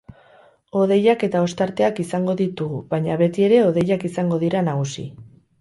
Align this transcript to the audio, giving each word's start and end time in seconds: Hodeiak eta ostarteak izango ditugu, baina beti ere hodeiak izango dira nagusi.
Hodeiak 0.79 1.25
eta 1.27 1.41
ostarteak 1.49 2.01
izango 2.05 2.37
ditugu, 2.41 2.81
baina 2.95 3.21
beti 3.23 3.47
ere 3.51 3.63
hodeiak 3.69 4.11
izango 4.11 4.45
dira 4.47 4.69
nagusi. 4.73 5.11